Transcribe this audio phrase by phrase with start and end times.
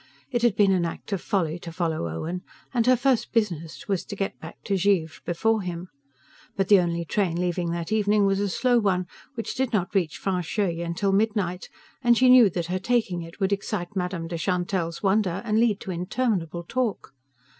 [0.31, 2.41] It had been an act of folly to follow Owen,
[2.73, 5.89] and her first business was to get back to Givre before him.
[6.55, 10.17] But the only train leaving that evening was a slow one, which did not reach
[10.17, 11.69] Francheuil till midnight,
[12.03, 15.79] and she knew that her taking it would excite Madame de Chantelle's wonder and lead
[15.81, 17.13] to interminable talk.